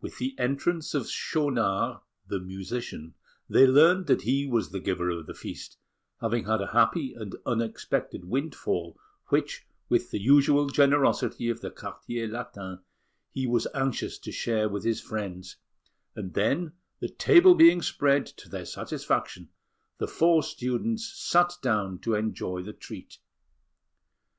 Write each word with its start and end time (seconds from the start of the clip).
With 0.00 0.16
the 0.16 0.34
entrance 0.38 0.94
of 0.94 1.06
Schaunard, 1.10 2.00
the 2.26 2.40
musician, 2.40 3.12
they 3.46 3.66
learnt 3.66 4.06
that 4.06 4.22
he 4.22 4.46
was 4.46 4.70
the 4.70 4.80
giver 4.80 5.10
of 5.10 5.26
the 5.26 5.34
feast, 5.34 5.76
having 6.18 6.46
had 6.46 6.62
a 6.62 6.68
happy 6.68 7.12
and 7.12 7.36
unexpected 7.44 8.24
windfall, 8.24 8.98
which, 9.26 9.66
with 9.90 10.10
the 10.10 10.18
usual 10.18 10.68
generosity 10.68 11.50
of 11.50 11.60
the 11.60 11.70
Quartier 11.70 12.26
Latin, 12.26 12.78
he 13.32 13.46
was 13.46 13.66
anxious 13.74 14.16
to 14.20 14.32
share 14.32 14.66
with 14.66 14.82
his 14.82 15.02
friends; 15.02 15.56
and 16.14 16.32
then, 16.32 16.72
the 17.00 17.10
table 17.10 17.54
being 17.54 17.82
spread 17.82 18.24
to 18.24 18.48
their 18.48 18.64
satisfaction, 18.64 19.50
the 19.98 20.08
four 20.08 20.42
students 20.42 21.12
sat 21.14 21.52
down 21.60 21.98
to 21.98 22.14
enjoy 22.14 22.62
the 22.62 22.72
treat. 22.72 23.18